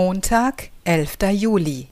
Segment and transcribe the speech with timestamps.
[0.00, 1.16] Montag, 11.
[1.32, 1.88] Juli.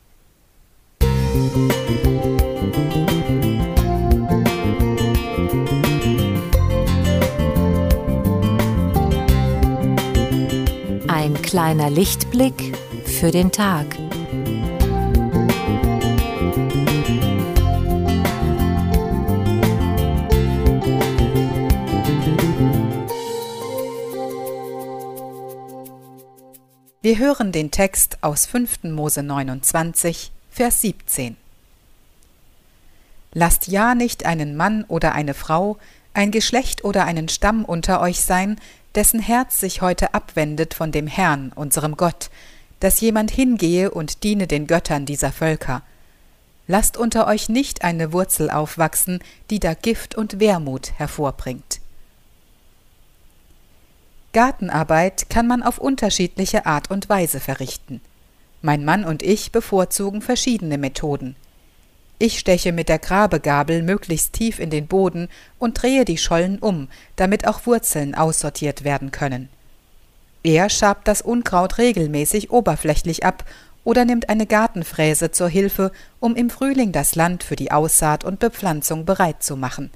[11.09, 13.87] Ein kleiner Lichtblick für den Tag.
[27.07, 28.83] Wir hören den Text aus 5.
[28.83, 31.37] Mose 29, Vers 17.
[33.33, 35.79] Lasst ja nicht einen Mann oder eine Frau,
[36.15, 38.57] ein Geschlecht oder einen Stamm unter euch sein,
[38.97, 42.29] dessen Herz sich heute abwendet von dem Herrn, unserem Gott,
[42.81, 45.83] dass jemand hingehe und diene den Göttern dieser Völker.
[46.67, 49.21] Lasst unter euch nicht eine Wurzel aufwachsen,
[49.51, 51.76] die da Gift und Wermut hervorbringt.
[54.37, 58.03] Gartenarbeit kann man auf unterschiedliche Art und Weise verrichten.
[58.61, 61.37] Mein Mann und ich bevorzugen verschiedene Methoden.
[62.19, 66.89] Ich steche mit der Grabegabel möglichst tief in den Boden und drehe die Schollen um,
[67.17, 69.49] damit auch Wurzeln aussortiert werden können.
[70.43, 73.47] Er schabt das Unkraut regelmäßig oberflächlich ab
[73.85, 78.39] oder nimmt eine Gartenfräse zur Hilfe, um im Frühling das Land für die Aussaat und
[78.39, 79.91] Bepflanzung bereit zu machen.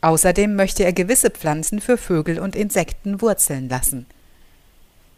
[0.00, 4.06] Außerdem möchte er gewisse Pflanzen für Vögel und Insekten wurzeln lassen.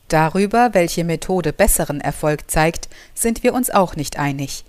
[0.08, 4.64] Darüber, welche Methode besseren Erfolg zeigt, sind wir uns auch nicht einig.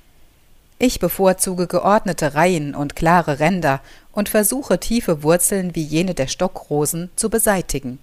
[0.80, 7.10] Ich bevorzuge geordnete Reihen und klare Ränder und versuche tiefe Wurzeln wie jene der Stockrosen
[7.16, 8.00] zu beseitigen.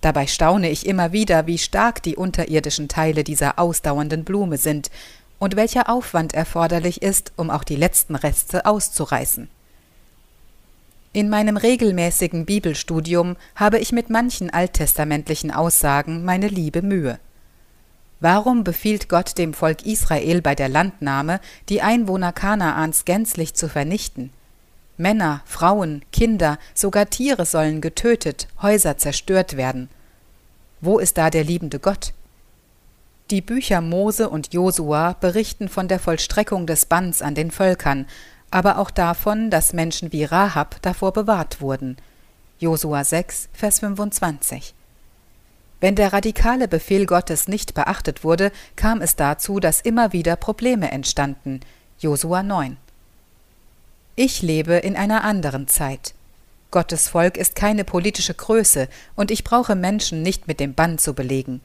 [0.00, 4.90] Dabei staune ich immer wieder, wie stark die unterirdischen Teile dieser ausdauernden Blume sind
[5.38, 9.48] und welcher Aufwand erforderlich ist, um auch die letzten Reste auszureißen.
[11.12, 17.18] In meinem regelmäßigen Bibelstudium habe ich mit manchen alttestamentlichen Aussagen meine liebe Mühe.
[18.20, 24.30] Warum befiehlt Gott dem Volk Israel bei der Landnahme, die Einwohner Kanaans gänzlich zu vernichten?
[24.98, 29.88] Männer, Frauen, Kinder, sogar Tiere sollen getötet, Häuser zerstört werden.
[30.80, 32.12] Wo ist da der liebende Gott?
[33.30, 38.06] Die Bücher Mose und Josua berichten von der Vollstreckung des Banns an den Völkern,
[38.50, 41.96] aber auch davon, dass Menschen wie Rahab davor bewahrt wurden.
[42.58, 44.74] Josua 6, Vers 25.
[45.80, 50.90] Wenn der radikale Befehl Gottes nicht beachtet wurde, kam es dazu, dass immer wieder Probleme
[50.90, 51.60] entstanden.
[52.00, 52.76] Josua 9.
[54.16, 56.14] Ich lebe in einer anderen Zeit.
[56.72, 61.14] Gottes Volk ist keine politische Größe, und ich brauche Menschen nicht mit dem Bann zu
[61.14, 61.60] belegen.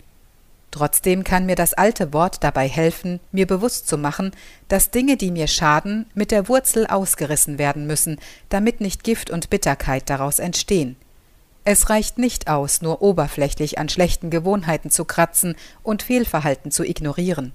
[0.74, 4.32] Trotzdem kann mir das alte Wort dabei helfen, mir bewusst zu machen,
[4.70, 8.20] dass Dinge, die mir schaden, mit der Wurzel ausgerissen werden müssen,
[8.50, 10.96] damit nicht Gift und Bitterkeit daraus entstehen.
[11.64, 17.54] Es reicht nicht aus, nur oberflächlich an schlechten Gewohnheiten zu kratzen und Fehlverhalten zu ignorieren.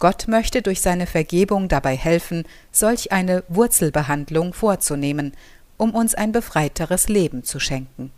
[0.00, 5.34] Gott möchte durch seine Vergebung dabei helfen, solch eine Wurzelbehandlung vorzunehmen,
[5.76, 8.10] um uns ein befreiteres Leben zu schenken.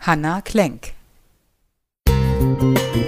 [0.00, 0.94] Hanna Klenk
[2.62, 3.01] Thank you.